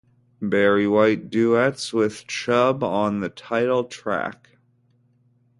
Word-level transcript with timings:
Barry 0.41 0.87
White 0.87 1.29
duets 1.29 1.93
with 1.93 2.25
Chubb 2.25 2.83
on 2.83 3.19
the 3.19 3.29
title 3.29 3.83
track. 3.83 4.57